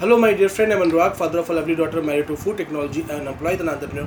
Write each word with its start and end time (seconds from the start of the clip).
Hello, 0.00 0.16
my 0.16 0.32
dear 0.32 0.48
friend. 0.48 0.72
I'm 0.72 0.80
Anurag, 0.80 1.16
father 1.16 1.40
of 1.40 1.50
a 1.50 1.54
lovely 1.54 1.74
daughter, 1.74 2.00
married 2.00 2.28
to 2.28 2.36
food 2.36 2.56
technology, 2.56 3.00
and 3.10 3.26
employed 3.26 3.60
an 3.60 3.68
entrepreneur 3.68 4.06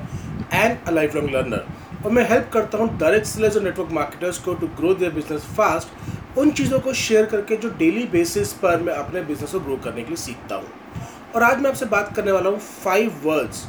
and 0.51 0.79
a 0.85 0.91
lifelong 0.93 1.27
learner. 1.27 1.59
और 2.05 2.11
मैं 2.11 2.23
help 2.29 2.49
करता 2.53 2.77
हूँ 2.77 2.87
direct 2.99 3.27
sellers 3.27 3.57
और 3.57 3.63
network 3.63 3.91
marketers 3.91 4.37
को 4.45 4.53
to 4.61 4.67
grow 4.77 4.93
their 4.93 5.11
business 5.11 5.45
fast 5.57 6.37
उन 6.39 6.51
चीज़ों 6.59 6.79
को 6.79 6.93
share 7.01 7.25
करके 7.33 7.57
जो 7.57 7.69
डेली 7.79 8.05
बेसिस 8.13 8.53
पर 8.63 8.79
मैं 8.81 8.93
अपने 8.93 9.21
बिज़नेस 9.23 9.51
को 9.51 9.59
ग्रो 9.59 9.77
करने 9.83 10.01
के 10.01 10.07
लिए 10.07 10.23
सीखता 10.23 10.55
हूँ 10.55 11.33
और 11.35 11.43
आज 11.43 11.59
मैं 11.61 11.69
आपसे 11.69 11.85
बात 11.97 12.15
करने 12.15 12.31
वाला 12.31 12.49
हूँ 12.49 12.59
five 12.79 13.21
words 13.25 13.67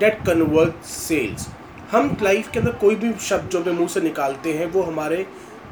that 0.00 0.22
convert 0.26 0.84
sales 0.88 1.48
हम 1.92 2.16
लाइफ 2.22 2.50
के 2.52 2.60
अंदर 2.60 2.78
कोई 2.84 2.94
भी 2.96 3.12
शब्द 3.28 3.50
जो 3.50 3.60
अपने 3.60 3.72
मुँह 3.72 3.88
से 3.88 4.00
निकालते 4.02 4.58
हैं 4.58 4.70
वो 4.72 4.82
हमारे 4.82 5.26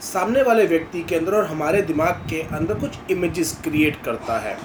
सामने 0.07 0.43
वाले 0.45 0.67
व्यक्ति 0.69 1.03
के 1.03 1.17
अंदर 1.17 1.35
और 1.35 1.47
हमारे 1.47 1.83
दिमाग 1.85 2.27
के 2.31 2.43
अंदर 2.57 2.79
कुछ 2.81 3.11
इमेजेस 3.11 3.59
क्रिएट 3.65 4.05
करता 4.05 4.39
है 4.41 4.57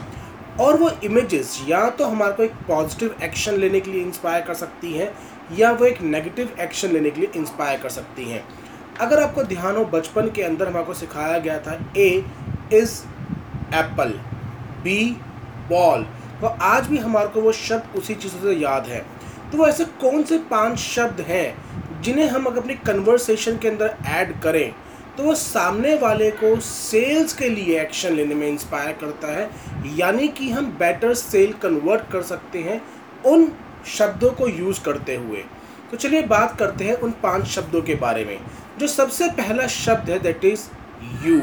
और 0.62 0.78
वो 0.78 0.90
इमेजेस 1.04 1.60
या 1.68 1.90
तो 1.90 2.06
हमारे 2.06 2.34
को 2.34 2.44
एक 2.44 2.54
पॉजिटिव 2.68 3.16
एक्शन 3.24 3.56
लेने 3.56 3.80
के 3.80 3.92
लिए 3.92 4.02
इंस्पायर 4.02 4.42
कर 4.42 4.54
सकती 4.54 4.94
हैं, 4.94 5.12
या 5.52 5.72
वो 5.72 5.86
एक 5.86 6.02
नेगेटिव 6.02 6.56
एक्शन 6.62 6.92
लेने 6.92 7.10
के 7.10 7.22
लिए 7.22 7.30
इंस्पायर 7.36 7.80
कर 7.80 7.90
सकती 7.90 8.26
हैं। 8.26 8.44
अगर 9.02 9.24
आपको 9.24 9.44
ध्यान 9.44 9.76
हो, 9.76 9.86
बचपन 9.86 10.30
के 10.30 10.44
अंदर 10.44 10.68
हमारे 10.68 10.86
को 10.86 10.94
सिखाया 10.94 11.38
गया 11.40 11.60
था 11.60 11.80
A 11.98 12.10
is 12.74 13.02
apple 13.76 14.12
B 14.84 15.00
ball 15.70 16.04
तो 16.42 16.48
आज 16.48 16.88
भी 16.88 16.98
हमारे 16.98 17.28
को 17.28 17.42
वो 17.42 17.52
शब्द 17.54 17.98
उसी 17.98 18.16
चीज़ों 18.16 18.40
से 18.42 18.54
याद 18.54 18.88
है। 18.88 19.00
तो 19.52 19.58
वो 19.58 19.68
ऐसे 19.68 19.86
कौन 20.02 20.24
से 20.24 20.38
पाँच 20.50 20.78
शब्द 20.80 21.22
हैं 21.22 22.02
जिन्हें 22.02 22.28
हम 22.28 22.46
अगर 22.46 22.62
अपनी 22.62 22.74
कन्वर्सेशन 22.86 23.58
के 23.58 23.68
अंदर 23.70 23.96
ऐड 24.08 24.40
करें 24.42 24.74
तो 25.18 25.24
वो 25.24 25.34
सामने 25.36 25.96
वाले 25.96 26.30
को 26.32 26.60
सेल्स 26.60 27.34
के 27.34 27.50
लिए 27.50 27.80
एक्शन 27.82 28.14
लेने 28.14 28.36
में 28.36 28.48
इंस्पायर 28.48 28.92
करता 28.92 29.28
है। 29.28 29.50
यानी 29.98 30.28
कि 30.28 30.50
हम 30.50 30.66
बेटर 30.80 31.14
सेल 31.14 31.54
कन्वर्ट 31.54 32.12
कर 32.12 32.22
सकते 32.22 32.60
हैं 32.60 32.82
उन 33.26 33.52
शब्दों 33.88 34.32
को 34.32 34.48
यूज़ 34.48 34.82
करते 34.84 35.16
हुए। 35.16 35.44
तो 35.92 35.98
चलिए 35.98 36.22
बात 36.22 36.58
करते 36.60 36.84
हैं 36.84 36.94
उन 36.94 37.12
पाँच 37.24 37.46
शब्दों 37.46 37.82
के 37.82 37.96
बारे 37.96 38.26
में। 38.26 38.40
जो 38.80 38.88
सबसे 38.88 39.28
पहला 39.32 39.68
शब्द 39.68 40.10
है 40.10 40.20
that 40.20 40.46
is 40.46 40.68
you 41.26 41.42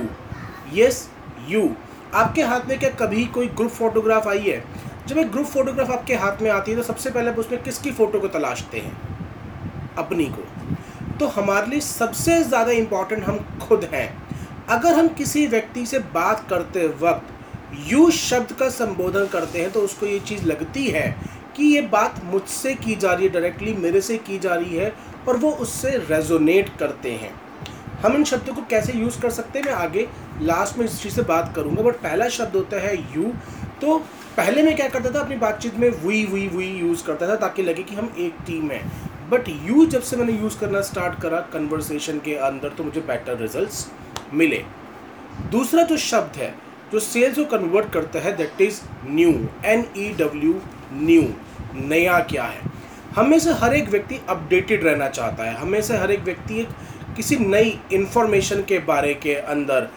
yes 0.75 1.09
you 1.49 1.69
आपके 2.15 2.43
हाथ 2.43 2.61
में 2.61 2.79
क्या 2.79 2.91
कभी 2.91 3.25
कोई 3.25 3.47
ग्रुप 3.47 3.71
फोटोग्राफ 3.71 4.29
आई 4.29 4.39
है? 4.39 4.65
जब 5.07 5.19
एक 5.19 5.31
ग्रुप 5.31 5.47
फोटोग्राफ 5.47 5.91
आपके 5.91 6.15
हाथ 6.15 6.43
में 6.43 6.51
आती 6.51 6.71
है 6.71 6.77
तो 6.77 6.83
सबसे 6.83 7.11
पहले 7.11 7.31
आप 7.31 7.39
उसमें 7.39 7.63
किसकी 7.63 7.91
फ़ोटो 7.91 8.21
को 8.21 8.29
तलाशते 8.29 8.79
हैं? 8.79 8.97
अपनी 9.99 10.25
को। 10.25 10.60
तो 11.21 11.27
हमारे 11.29 11.67
लिए 11.67 11.81
सबसे 11.81 12.43
ज़्यादा 12.45 12.73
इंपॉर्टेंट 12.73 13.25
हम 13.25 13.39
खुद 13.61 13.85
हैं। 13.93 14.09
अगर 14.69 14.95
हम 14.95 15.09
किसी 15.15 15.47
व्यक्ति 15.49 15.85
से 15.87 15.99
बात 16.15 16.47
करते 16.51 16.87
वक्त 17.01 17.89
यू 17.89 18.11
शब्द 18.13 18.53
का 18.53 18.69
संबोधन 18.71 19.27
करते 19.33 19.61
हैं 19.61 19.71
तो 19.73 19.81
उसको 19.81 20.07
ये 20.07 20.19
चीज़ 20.21 20.45
लगती 20.45 20.87
है 20.89 21.05
कि 21.57 21.65
ये 21.65 21.81
बात 21.89 22.21
मुझसे 22.25 22.75
की 22.77 22.95
जा 22.97 23.13
रही 23.13 23.27
है 23.27 23.33
डायरेक्टली 23.33 23.73
मेरे 23.77 24.01
से 24.01 24.17
की 24.19 24.39
जा 24.39 24.55
रही 24.55 24.77
है, 24.77 24.93
और 25.29 25.37
वो 25.37 25.51
उससे 25.59 25.91
रेजोनेट 26.01 26.69
करते 26.79 27.13
हैं। 27.13 27.33
हम 28.03 28.17
इन 28.17 28.25
शब्दों 28.25 28.55
को 28.55 28.63
कैसे 28.71 28.93
यूज़ 28.93 29.21
कर 29.21 29.31
सकते 29.31 29.59
हैं? 29.59 29.67
मैं 29.67 29.73
आगे 29.75 30.07
लास्ट 30.43 30.79
में 30.79 30.85
इस 30.85 31.03
चीज़ 31.03 31.15
से 31.15 31.23
बात 31.25 31.53
करूँगा 31.57 31.83
बट 31.83 31.95
पहला 32.03 32.29
शब्द 32.31 32.57
होता 32.57 32.81
है 32.81 32.97
यू 33.17 33.33
तो 33.81 33.99
पहले 34.37 34.63
मैं 34.63 34.75
क्या 34.77 34.89
करता 34.89 35.11
था, 35.11 35.21
अपनी 35.21 35.37
बातचीत 35.39 35.77
में 35.77 35.89
वी 35.91 36.25
वी 36.25 36.47
वी 36.49 36.67
यूज़ 36.79 37.05
करता 37.05 37.29
था, 37.29 37.37
ताकि 37.37 37.63
लगे 37.63 37.83
कि 37.83 37.95
हम 37.95 38.13
एक 38.19 38.35
टीम 38.47 38.71
है। 38.71 38.83
बट 39.31 39.49
यू 39.49 39.85
जब 39.87 40.03
से 40.03 40.17
मैंने 40.17 40.33
यूज़ 40.33 40.59
करना 40.59 40.81
स्टार्ट 40.81 41.21
करा 41.23 41.41
कन्वर्सेशन 41.53 42.19
के 42.19 42.35
अंदर 42.47 42.69
तो 42.69 42.85
मुझे 42.85 43.01
बेटर 43.01 43.39
रिजल्ट्स 43.39 43.87
मिले। 44.33 44.63
दूसरा 45.51 45.83
जो 45.83 45.97
शब्द 45.97 46.37
है, 46.37 46.55
जो 46.93 47.01
सेल्स 47.01 47.37
को 47.37 47.45
कन्वर्ट 47.49 47.93
करता 47.93 48.19
है 48.19 48.37
that 48.37 48.61
is 48.61 48.81
new 49.07 49.31
N 49.65 49.85
E 49.97 50.09
W 50.19 50.61
new 50.95 51.23
नया 51.75 52.19
क्या 52.31 52.45
है? 52.45 52.71
हमें 53.17 53.39
से 53.39 53.53
हर 53.55 53.75
एक 53.75 53.89
व्यक्ति 53.89 54.21
अपडेटेड 54.29 54.85
रहना 54.85 55.09
चाहता 55.09 55.45
है। 55.45 55.55
हमें 55.55 55.81
से 55.83 55.97
हर 55.97 56.11
एक 56.11 56.21
व्यक्ति 56.21 56.61
एक 56.61 56.69
किसी 57.17 57.37
नई 57.37 57.79
इन्फॉर्मेशन 57.93 58.63
के 58.63 58.79
बारे 58.87 59.15
के 59.15 59.35
अंदर 59.35 59.89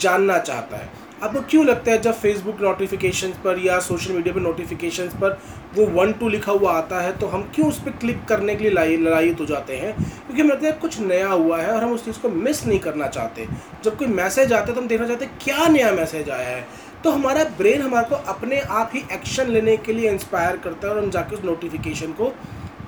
जानना 0.00 0.38
चाहता 0.38 0.76
है। 0.76 0.88
आपको 1.22 1.40
क्यों 1.42 1.64
लगता 1.66 1.90
है 1.90 2.00
जब 2.02 2.12
फेसबुक 2.12 2.60
नोटिफिकेशन 2.62 3.30
पर 3.44 3.58
या 3.58 3.78
सोशल 3.80 4.12
मीडिया 4.12 4.34
पर 4.34 4.40
नोटिफिकेशन 4.40 5.08
पर 5.20 5.38
वो 5.74 5.84
वन 5.96 6.12
टू 6.12 6.28
लिखा 6.28 6.52
हुआ 6.52 6.72
आता 6.72 7.00
है 7.00 7.12
तो 7.18 7.26
हम 7.26 7.42
क्यों 7.54 7.68
उस 7.68 7.80
पर 7.82 7.90
क्लिक 8.00 8.24
करने 8.24 8.54
के 8.56 8.64
लिए 8.64 8.96
लड़ाई 8.98 9.34
हो 9.40 9.46
जाते 9.46 9.76
हैं? 9.76 9.92
क्योंकि 9.94 10.40
हमें 10.40 10.50
लगता 10.50 10.66
है 10.66 10.72
कुछ 10.74 10.98
नया 11.00 11.28
हुआ 11.28 11.60
है 11.60 11.72
और 11.72 11.82
हम 11.84 11.92
उस 11.92 12.04
चीज़ 12.04 12.20
को 12.20 12.28
मिस 12.28 12.66
नहीं 12.66 12.78
करना 12.78 13.06
चाहते। 13.08 13.46
जब 13.84 13.96
कोई 13.96 14.08
मैसेज 14.08 14.52
आता 14.52 14.66
है 14.66 14.74
तो 14.74 14.80
हम 14.80 14.88
देखना 14.88 15.06
चाहते 15.06 15.24
हैं, 15.24 15.38
क्या 15.44 15.66
नया 15.68 15.92
मैसेज 15.92 16.30
आया 16.30 16.48
है? 16.48 16.66
तो 17.04 17.10
हमारा 17.10 17.44
ब्रेन 17.58 17.82
हमारे 17.82 18.08
को 18.08 18.16
अपने 18.32 18.60
आप 18.60 18.90
ही 18.94 19.04
एक्शन 19.12 19.50
लेने 19.50 19.76
के 19.76 19.92
लिए 19.92 20.10
इंस्पायर 20.10 20.56
करता 20.56 20.88
है 20.88 20.94
और 20.94 21.02
हम 21.02 21.10
जाके 21.10 21.36
उस 21.36 21.44
नोटिफिकेशन 21.44 22.12
को 22.12 22.32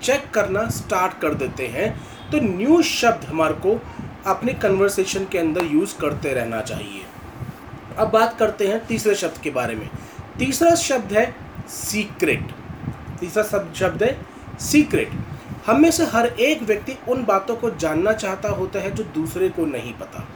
चेक 0.03 0.31
करना 0.35 0.69
स्टार्ट 0.71 1.21
कर 1.21 1.35
देते 1.35 1.67
हैं। 1.69 1.95
तो 2.33 2.41
न्यू 2.43 2.83
शब्द 2.83 3.25
हमारे 3.25 3.55
को 3.67 3.81
अपनी 4.27 4.53
कन्वर्सेशन 4.63 5.27
के 5.33 5.39
अंदर 5.39 5.73
यूज़ 5.73 5.97
करते 6.01 6.33
रहना 6.35 6.61
चाहिए। 6.63 7.01
अब 7.93 8.11
बात 8.11 8.37
करते 8.39 8.67
हैं 8.69 8.85
तीसरे 8.87 9.15
शब्द 9.15 9.41
के 9.43 9.51
बारे 9.51 9.75
में। 9.75 9.89
तीसरा 10.39 10.75
शब्द 10.77 11.13
है 11.13 11.25
सीक्रेट 11.71 12.53
तीसरा 13.21 13.43
शब्द 13.45 13.75
शब्द 13.77 14.03
है 14.03 14.17
सीक्रेट 14.61 15.11
हम 15.67 15.81
में 15.83 15.91
से 15.91 16.05
हर 16.07 16.27
एक 16.27 16.63
व्यक्ति 16.63 16.97
उन 17.09 17.25
बातों 17.25 17.57
को 17.57 17.71
जानना 17.73 18.13
चाहता 18.15 18.49
होता 18.51 18.81
है 18.81 18.91
जो 18.91 19.05
दूसरे 19.15 19.49
को 19.49 19.67
नहीं 19.67 19.93
पता। 19.95 20.27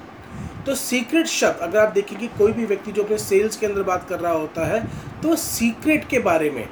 तो 0.66 0.74
सीक्रेट 0.74 1.26
शब्द, 1.26 1.58
अगर 1.62 1.78
आप 1.78 1.92
देखें 1.92 2.18
कि 2.18 2.26
कोई 2.28 2.52
भी 2.52 2.64
व्यक्ति 2.66 2.92
जो 2.92 3.02
अपने 3.02 3.18
सेल्स 3.18 3.56
के 3.56 3.66
अंदर 3.66 3.82
बात 3.84 4.08
कर 4.08 4.20
रहा 4.20 4.32
होता 4.32 4.66
है 4.66 4.80
तो 5.22 5.36
सीक्रेट 5.36 6.08
के 6.08 6.18
बारे 6.20 6.50
में 6.50 6.66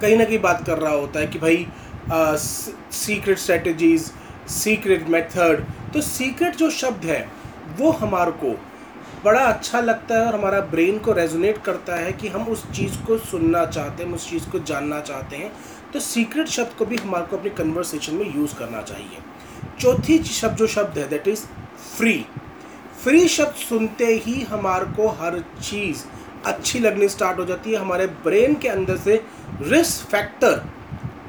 कहीं 0.00 0.16
ना 0.16 0.24
कहीं 0.24 0.38
बात 0.40 0.64
कर 0.66 0.78
रहा 0.78 0.92
होता 0.92 1.20
है 1.20 1.26
कि 1.26 1.38
भाई 1.38 1.66
सीक्रेट 2.12 3.38
स्ट्रेटजीज 3.38 4.10
सीक्रेट 4.50 5.08
मेथड 5.08 5.64
तो 5.92 6.00
सीक्रेट 6.02 6.56
जो 6.56 6.70
शब्द 6.72 7.04
है, 7.04 7.26
वो 7.78 7.90
हमारे 7.92 8.32
को 8.34 8.54
बड़ा 9.24 9.40
अच्छा 9.40 9.80
लगता 9.80 10.14
है 10.14 10.26
और 10.26 10.34
हमारा 10.34 10.60
ब्रेन 10.70 10.98
को 10.98 11.12
रेजोनेट 11.12 11.58
करता 11.64 11.94
है 11.94 12.12
कि 12.12 12.28
हम 12.28 12.46
उस 12.48 12.64
चीज़ 12.72 12.96
को 13.06 13.16
सुनना 13.18 13.64
चाहते 13.66 14.04
हैं 14.04 14.12
उस 14.14 14.28
चीज़ 14.30 14.48
को 14.50 14.58
जानना 14.60 15.00
चाहते 15.00 15.36
हैं। 15.36 15.52
तो 15.92 16.00
सीक्रेट 16.00 16.48
शब्द 16.48 16.76
को 16.78 16.84
भी 16.84 16.96
हमारे 16.96 17.26
को 17.26 17.36
अपनी 17.36 17.50
कन्वर्सेशन 17.50 18.14
में 18.14 18.34
यूज़ 18.36 18.54
करना 18.54 18.82
चाहिए। 18.82 19.18
चौथी 19.80 20.18
शब्द, 20.18 20.56
जो 20.56 20.66
शब्द 20.66 20.98
है 20.98 21.08
दैट 21.08 21.28
इज़ 21.28 21.44
फ्री 21.96 22.24
फ्री 23.02 23.28
शब्द 23.28 23.54
सुनते 23.58 24.06
ही 24.16 24.40
हमारे 24.42 24.84
को 24.96 25.08
हर 25.20 25.38
चीज़ 25.62 26.04
अच्छी 26.46 26.78
लगनी 26.78 27.08
स्टार्ट 27.08 27.38
हो 27.38 27.44
जाती 27.44 27.72
है। 27.72 27.76
हमारे 27.76 28.06
ब्रेन 28.24 28.54
के 28.54 28.68
अंदर 28.68 28.96
से 28.96 29.22
रिस्क 29.62 30.06
फैक्टर 30.06 30.62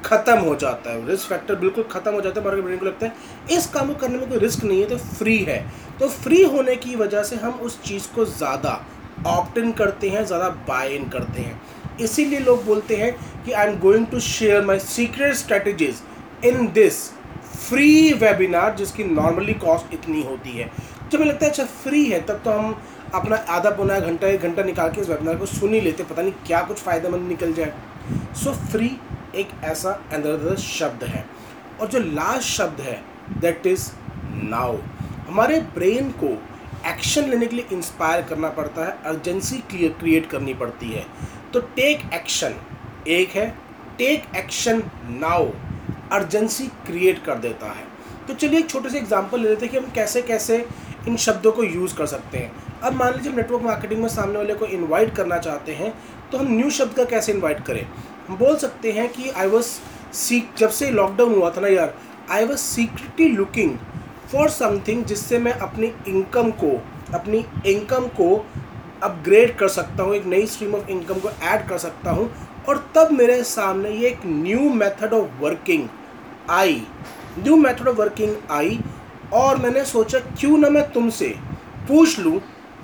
ख़त्म 0.06 0.38
हो 0.40 0.56
जाता 0.56 0.92
है। 0.92 1.08
रिस्क 1.08 1.28
फैक्टर 1.30 1.56
बिल्कुल 1.58 1.84
ख़त्म 1.92 2.14
हो 2.14 2.22
जाता 2.22 2.40
है 2.40 2.46
हमारे 2.46 2.62
ब्रेन 2.62 2.78
को 2.78 2.86
लगता 2.86 3.06
है। 3.06 3.58
इस 3.58 3.66
काम 3.70 3.88
को 3.88 3.94
करने 3.96 4.18
में 4.18 4.30
कोई 4.30 4.38
रिस्क 4.40 4.64
नहीं 4.64 4.80
है 4.82 4.88
तो 4.88 4.98
फ्री 4.98 5.38
है। 5.40 5.60
तो 6.00 6.08
फ्री 6.10 6.44
होने 6.46 6.76
की 6.78 6.96
वजह 6.96 7.24
से 7.24 7.36
हम 7.36 7.60
उस 7.62 7.82
चीज़ 7.84 8.08
को 8.16 8.26
ज़्यादा 8.28 8.80
ऑप्ट 9.28 9.58
इन 9.58 9.72
करते 9.74 10.10
हैं 10.10 10.26
ज़्यादा 10.26 10.50
बाय 10.68 10.96
इन 10.96 11.08
करते 11.10 11.42
हैं। 11.42 11.60
इसीलिए 12.02 12.40
लोग 12.40 12.66
बोलते 12.66 12.96
हैं 12.96 13.12
कि 13.46 13.52
I 13.52 13.68
am 13.68 13.78
going 13.80 14.08
to 14.08 14.20
share 14.22 14.66
my 14.66 14.80
secret 14.80 15.34
strategies 15.36 16.02
in 16.46 16.68
this 16.74 17.04
free 17.60 18.14
webinar 18.14 18.76
जिसकी 18.76 19.04
नॉर्मली 19.06 19.54
कॉस्ट 19.56 19.94
इतनी 19.94 20.22
होती 20.24 20.52
है। 20.52 20.70
जब 21.12 21.18
हमें 21.18 21.28
लगता 21.28 21.46
है 21.46 21.52
अच्छा 21.52 21.66
फ्री 21.84 22.04
है 22.06 22.22
तब 22.22 22.42
तो 22.46 22.52
हम 22.52 22.76
अपना 23.14 23.36
आधा 23.50 23.70
पौना 23.70 24.00
घंटा 24.00 24.28
एक 24.28 24.42
घंटा 24.42 24.64
निकाल 24.64 24.90
के 24.90 25.02
इस 25.02 25.10
वेबिनार 25.10 25.36
को 25.36 25.46
सुन 25.48 25.74
ही 25.74 25.82
लेते 25.82 26.04
पता 26.04 26.22
नहीं 26.22 26.34
क्या 26.48 26.62
कुछ 26.64 26.78
फ़ायदेमंद 26.80 27.28
निकल 27.28 27.54
जाए। 27.54 27.74
सो 28.34 28.50
so, 28.50 28.56
फ्री 28.72 28.92
एक 29.36 29.50
ऐसा 29.64 29.92
अनदर 30.14 30.56
शब्द 30.58 31.04
है। 31.04 31.26
और 31.82 31.88
जो 31.88 32.00
लास्ट 32.00 32.50
शब्द 32.50 32.82
है 32.82 33.02
दैट 33.42 33.68
इज़ 33.68 33.90
नाउ 34.46 34.78
हमारे 35.28 35.60
ब्रेन 35.76 36.10
को 36.24 36.28
एक्शन 36.90 37.30
लेने 37.30 37.48
के 37.48 37.56
लिए 37.56 37.66
इंस्पायर 37.74 38.22
करना 38.22 38.50
पड़ता 38.50 38.86
है 38.86 38.98
अर्जेंसी 39.06 39.58
क्रिएट 39.72 40.30
करनी 40.30 40.54
पड़ती 40.54 40.90
है। 40.90 41.06
तो 41.54 41.60
टेक 41.76 42.10
एक्शन 42.14 42.56
एक 43.08 43.30
है 43.30 43.50
take 43.98 44.36
action 44.36 44.84
now 45.20 45.50
urgency 46.12 46.68
create 46.86 47.24
कर 47.26 47.38
देता 47.38 47.72
है। 47.72 47.86
तो 48.28 48.34
चलिए 48.34 48.60
एक 48.60 48.70
छोटे 48.70 48.90
से 48.90 48.98
एग्जांपल 48.98 49.40
ले 49.42 49.50
लेते 49.50 49.66
हैं 49.66 49.72
कि 49.72 49.78
हम 49.78 49.92
कैसे 49.92 50.22
कैसे 50.22 50.66
इन 51.08 51.16
शब्दों 51.18 51.52
को 51.52 51.64
यूज़ 51.64 51.96
कर 51.96 52.06
सकते 52.06 52.38
हैं। 52.38 52.52
अब 52.84 52.94
मान 52.94 53.14
लीजिए 53.14 53.34
नेटवर्क 53.34 53.64
मार्केटिंग 53.64 54.02
में 54.02 54.08
सामने 54.10 54.38
वाले 54.38 54.54
को 54.54 54.66
इनवाइट 54.68 55.16
करना 55.16 55.38
चाहते 55.38 55.74
हैं 55.74 55.94
तो 56.32 56.38
हम 56.38 56.52
न्यू 56.52 56.70
शब्द 56.70 56.94
का 56.94 57.04
कैसे 57.06 57.32
इनवाइट 57.32 57.64
करें? 57.66 57.86
हम 58.28 58.38
बोल 58.38 58.56
सकते 58.58 58.92
हैं 58.92 59.08
कि 59.10 59.30
आई 59.30 59.48
वॉज़ 59.48 59.66
सीक 60.16 60.50
जब 60.58 60.70
से 60.70 60.90
लॉकडाउन 60.92 61.34
हुआ 61.36 61.50
था 61.50 61.62
ना 61.62 61.68
यार 61.68 61.94
I 62.32 62.46
was 62.46 62.60
secretly 62.60 63.28
looking 63.30 63.78
for 64.32 64.50
something 64.50 65.04
जिससे 65.06 65.40
मैं 65.40 65.54
अपनी 65.54 65.92
इनकम 66.08 66.50
को, 66.54 66.72
अपनी 67.14 67.46
इनकम 67.66 68.08
को 68.18 68.46
अपग्रेड 69.04 69.56
कर 69.58 69.68
सकता 69.68 70.04
हूँ, 70.04 70.14
एक 70.16 70.26
नई 70.26 70.46
स्ट्रीम 70.46 70.76
ऑफ़ 70.76 70.90
इनकम 70.90 71.20
को 71.20 71.30
ऐड 71.30 71.68
कर 71.70 71.78
सकता 71.78 72.12
हूँ, 72.12 72.30
और 72.70 72.78
तब 72.96 73.12
मेरे 73.12 73.44
सामने 73.44 73.90
ये 73.92 74.08
एक 74.08 74.26
न्यू 74.26 74.70
मेथड 74.74 75.14
ऑफ़ 75.14 75.42
वर्किंग 75.42 75.88
आई। 76.50 76.82
न्यू 77.40 77.56
मेथड 77.56 77.88
ऑफ़ 77.88 77.98
वर्किंग 77.98 78.36
आई, 78.52 78.80
और 79.34 79.58
मैंने 79.58 79.86
सोचा 79.86 80.20
क्यों 80.20 80.58
ना 80.58 80.70
मैं 80.70 80.92
तुमसे 80.92 81.34
पूछ 81.88 82.20
लूँ 82.20 82.40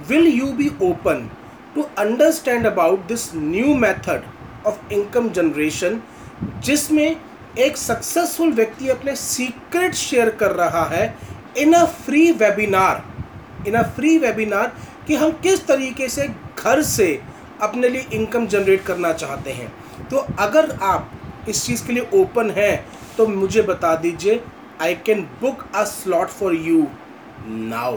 will 0.10 0.28
you 0.28 0.46
be 0.54 0.72
open 0.82 1.30
to 1.76 1.82
understand 1.98 2.66
about 2.66 3.08
this 3.08 3.30
new 3.36 3.76
method 3.76 4.24
of 4.66 4.94
income 4.94 5.30
generation 5.30 6.02
जिसमें 6.66 7.16
एक 7.60 7.78
सक्सेसफुल 7.78 8.52
व्यक्ति 8.54 8.90
अपने 8.90 9.16
सीक्रेट 9.16 9.94
शेयर 9.94 10.30
कर 10.30 10.52
रहा 10.52 10.84
है 10.86 11.06
in 11.58 11.74
a 11.74 11.84
free 12.06 12.32
webinar 12.32 13.04
in 13.68 13.74
a 13.74 13.84
free 13.96 14.18
webinar 14.18 14.74
कि 15.08 15.16
हम 15.16 15.32
किस 15.44 15.66
तरीके 15.68 16.08
से 16.10 16.28
घर 16.58 16.82
से 16.82 17.08
अपने 17.62 17.90
लिए 17.90 18.06
इनकम 18.14 18.46
जनरेट 18.48 18.84
करना 18.84 19.12
चाहते 19.14 19.52
हैं। 19.52 19.72
तो 20.10 20.18
अगर 20.40 20.72
आप 20.82 21.12
इस 21.50 21.66
चीज़ 21.66 21.86
के 21.88 21.94
लिए 21.94 22.08
ओपन 22.14 22.52
हैं 22.52 22.86
तो 23.18 23.28
मुझे 23.28 23.62
बता 23.62 23.96
दीजिए 23.96 24.42
I 24.82 24.96
can 25.06 25.22
book 25.42 25.66
a 25.76 25.84
slot 25.84 26.30
for 26.30 26.56
you 26.56 26.88
now 27.48 27.96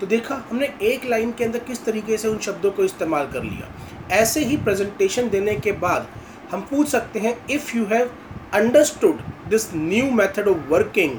तो 0.00 0.06
देखा, 0.06 0.34
हमने 0.50 0.66
एक 0.82 1.04
लाइन 1.04 1.32
के 1.32 1.44
अंदर 1.44 1.58
किस 1.60 1.84
तरीके 1.84 2.16
से 2.18 2.28
उन 2.28 2.38
शब्दों 2.38 2.70
को 2.70 2.84
इस्तेमाल 2.84 3.26
कर 3.32 3.42
लिया। 3.42 3.68
ऐसे 4.14 4.40
ही 4.44 4.56
प्रेजेंटेशन 4.58 5.28
देने 5.30 5.54
के 5.56 5.72
बाद 5.74 6.08
हम 6.50 6.60
पूछ 6.70 6.88
सकते 6.88 7.18
हैं 7.18 7.36
if 7.50 7.76
you 7.76 7.84
have 7.86 8.10
understood 8.54 9.20
this 9.50 9.68
new 9.74 10.10
method 10.12 10.48
of 10.48 10.68
working 10.70 11.18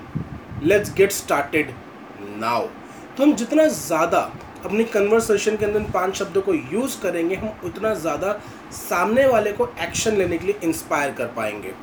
let's 0.64 0.94
get 0.96 1.12
started 1.12 1.72
now 2.40 2.68
तो 3.18 3.24
हम 3.24 3.34
जितना 3.36 3.66
ज़्यादा 3.68 4.20
अपनी 4.66 4.84
कन्वर्सेशन 4.86 5.58
के 5.58 5.66
अंदर 5.66 5.92
पाँच 5.92 6.16
शब्दों 6.16 6.42
को 6.42 6.54
यूज़ 6.54 7.00
करेंगे, 7.02 7.36
हम 7.36 7.60
उतना 7.66 7.94
ज़्यादा 7.96 8.32
सामने 8.74 9.26
वाले 9.28 9.52
को 9.52 9.68
एक्शन 9.82 10.18
लेने 10.18 10.38
के 10.38 10.46
लिए 10.46 10.60
इंस्पायर 10.64 11.12
कर 11.14 11.26
पाएँगे। 11.36 11.74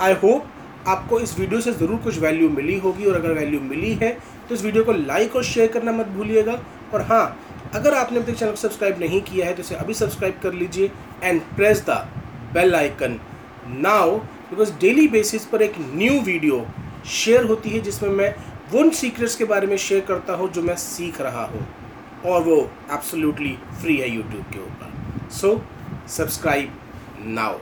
आई 0.00 0.12
होप 0.22 0.46
आपको 0.88 1.18
इस 1.20 1.38
वीडियो 1.38 1.60
से 1.60 1.72
ज़रूर 1.72 1.98
कुछ 2.04 2.18
वैल्यू 2.18 2.48
मिली 2.50 2.78
होगी 2.78 3.04
और 3.04 3.16
अगर 3.16 3.32
वैल्यू 3.34 3.60
मिली 3.60 3.92
है 4.02 4.10
तो 4.48 4.54
इस 4.54 4.64
वीडियो 4.64 4.84
को 4.84 4.92
लाइक 4.92 5.36
और 5.36 5.44
शेयर 5.44 5.68
करना 5.72 5.92
मत 5.92 6.06
भूलिएगा। 6.16 6.58
और 6.94 7.02
हाँ 7.02 7.24
अगर 7.74 7.94
आपने 7.94 8.18
अभी 8.18 8.32
तक 8.32 8.38
चैनल 8.38 8.50
को 8.50 8.56
सब्सक्राइब 8.58 8.98
नहीं 9.00 9.20
किया 9.22 9.46
है 9.46 9.54
तो 9.54 9.62
इसे 9.62 9.74
अभी 9.74 9.94
सब्सक्राइब 9.94 10.38
कर 10.42 10.52
लीजिए 10.52 10.90
and 11.22 11.40
press 11.56 11.84
the 11.88 11.96
bell 12.54 12.74
icon 12.76 13.18
now 13.80 14.16
because 14.18 14.72
daily 14.80 15.06
basis 15.08 15.44
पर 15.46 15.62
एक 15.62 15.74
न्यू 15.78 16.20
वीडियो 16.22 16.66
शेयर 17.12 17.44
होती 17.44 17.70
है, 17.70 17.80
जिसमें 17.80 18.10
मैं 18.10 18.34
उन 18.80 18.90
सीक्रेट्स 18.92 19.36
के 19.36 19.44
बारे 19.44 19.66
में 19.66 19.76
शेयर 19.76 20.00
करता 20.08 20.34
हूँ, 20.34 20.50
जो 20.52 20.62
मैं 20.62 20.76
सीख 20.76 21.20
रहा 21.20 21.44
हूँ। 21.44 21.66
और 22.26 22.42
वो 22.42 22.56
एब्सोल्युटली 22.92 23.56
फ्री 23.80 23.96
है 23.96 24.10
यूट्यूब 24.10 24.44
के 24.52 24.58
ऊपर। 24.58 25.30
So 25.30 25.60
subscribe 26.08 26.72
now 27.28 27.58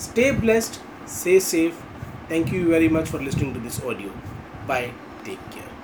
stay 0.00 0.30
blessed 0.34 0.80
से 1.10 1.38
safe 1.40 1.87
Thank 2.28 2.52
you 2.52 2.68
very 2.68 2.88
much 2.88 3.08
for 3.08 3.18
listening 3.18 3.54
to 3.54 3.60
this 3.60 3.82
audio. 3.82 4.10
Bye. 4.66 4.92
Take 5.24 5.50
care. 5.50 5.77